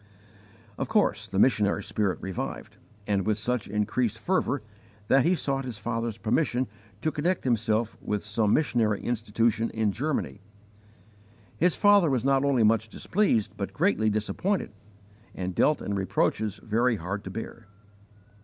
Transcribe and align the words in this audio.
Of 0.79 0.89
course 0.89 1.27
the 1.27 1.37
missionary 1.37 1.83
spirit 1.83 2.17
revived, 2.21 2.77
and 3.05 3.23
with 3.23 3.37
such 3.37 3.67
increased 3.67 4.17
fervor, 4.17 4.63
that 5.09 5.23
he 5.25 5.35
sought 5.35 5.63
his 5.63 5.77
father's 5.77 6.17
permission 6.17 6.65
to 7.03 7.11
connect 7.11 7.43
himself 7.43 7.99
with 8.01 8.25
some 8.25 8.51
missionary 8.51 9.03
institution 9.03 9.69
in 9.69 9.91
Germany. 9.91 10.41
His 11.55 11.75
father 11.75 12.09
was 12.09 12.25
not 12.25 12.43
only 12.43 12.63
much 12.63 12.89
displeased, 12.89 13.53
but 13.55 13.73
greatly 13.73 14.09
disappointed, 14.09 14.71
and 15.35 15.53
dealt 15.53 15.83
in 15.83 15.93
reproaches 15.93 16.59
very 16.63 16.95
hard 16.95 17.23
to 17.25 17.29
bear. 17.29 17.67